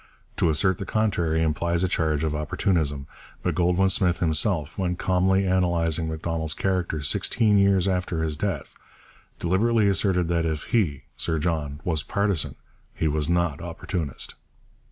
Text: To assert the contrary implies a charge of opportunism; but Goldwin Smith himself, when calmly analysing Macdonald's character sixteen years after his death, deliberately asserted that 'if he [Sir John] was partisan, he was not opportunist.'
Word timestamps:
To 0.37 0.49
assert 0.49 0.79
the 0.79 0.85
contrary 0.87 1.43
implies 1.43 1.83
a 1.83 1.87
charge 1.87 2.23
of 2.23 2.33
opportunism; 2.33 3.05
but 3.43 3.53
Goldwin 3.53 3.89
Smith 3.91 4.17
himself, 4.17 4.75
when 4.75 4.95
calmly 4.95 5.45
analysing 5.45 6.09
Macdonald's 6.09 6.55
character 6.55 7.03
sixteen 7.03 7.59
years 7.59 7.87
after 7.87 8.23
his 8.23 8.35
death, 8.35 8.73
deliberately 9.37 9.87
asserted 9.87 10.27
that 10.29 10.43
'if 10.43 10.63
he 10.63 11.03
[Sir 11.15 11.37
John] 11.37 11.81
was 11.83 12.01
partisan, 12.01 12.55
he 12.95 13.07
was 13.07 13.29
not 13.29 13.61
opportunist.' 13.61 14.33